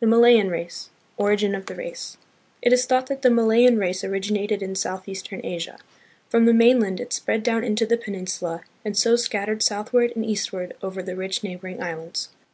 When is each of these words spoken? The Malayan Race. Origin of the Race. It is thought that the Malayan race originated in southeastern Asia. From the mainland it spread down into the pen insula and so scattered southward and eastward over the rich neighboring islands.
The 0.00 0.06
Malayan 0.06 0.48
Race. 0.48 0.88
Origin 1.18 1.54
of 1.54 1.66
the 1.66 1.74
Race. 1.74 2.16
It 2.62 2.72
is 2.72 2.86
thought 2.86 3.08
that 3.08 3.20
the 3.20 3.28
Malayan 3.28 3.76
race 3.76 4.02
originated 4.04 4.62
in 4.62 4.74
southeastern 4.74 5.44
Asia. 5.44 5.76
From 6.30 6.46
the 6.46 6.54
mainland 6.54 6.98
it 6.98 7.12
spread 7.12 7.42
down 7.42 7.62
into 7.62 7.84
the 7.84 7.98
pen 7.98 8.14
insula 8.14 8.62
and 8.86 8.96
so 8.96 9.16
scattered 9.16 9.62
southward 9.62 10.16
and 10.16 10.24
eastward 10.24 10.72
over 10.82 11.02
the 11.02 11.14
rich 11.14 11.44
neighboring 11.44 11.82
islands. 11.82 12.30